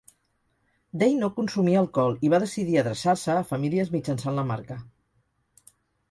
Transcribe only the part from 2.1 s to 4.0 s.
i va decidir adreçar-se a famílies